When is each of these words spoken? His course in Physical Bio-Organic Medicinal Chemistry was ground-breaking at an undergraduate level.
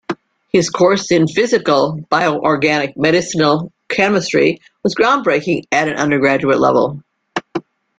His 0.51 0.71
course 0.71 1.11
in 1.11 1.27
Physical 1.27 2.03
Bio-Organic 2.09 2.97
Medicinal 2.97 3.71
Chemistry 3.87 4.59
was 4.81 4.95
ground-breaking 4.95 5.65
at 5.71 5.87
an 5.89 5.97
undergraduate 5.97 6.59
level. 6.59 7.03